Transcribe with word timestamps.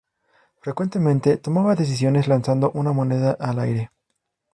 Frecuentemente, 0.61 1.37
tomaba 1.37 1.75
decisiones 1.75 2.27
lanzando 2.27 2.71
una 2.71 2.91
moneda 2.91 3.33
al 3.33 3.59
aire. 3.59 3.91